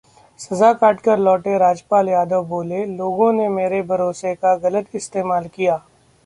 सजा 0.39 0.71
काटकर 0.75 1.19
लौटे 1.19 1.57
राजपाल 1.57 2.09
यादव, 2.09 2.45
बोले- 2.45 2.87
लोगों 2.93 3.31
ने 3.33 3.47
मेरे 3.51 3.81
भरोसे 3.93 4.33
का 4.37 4.55
गलत 4.65 4.95
इस्तेमाल 4.95 5.47
किया 5.55 5.81